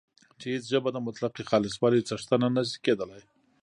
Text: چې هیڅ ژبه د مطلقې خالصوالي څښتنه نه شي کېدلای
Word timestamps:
چې 0.39 0.45
هیڅ 0.53 0.63
ژبه 0.71 0.89
د 0.93 0.97
مطلقې 1.07 1.43
خالصوالي 1.49 2.01
څښتنه 2.09 2.47
نه 2.55 2.63
شي 2.69 2.77
کېدلای 2.85 3.23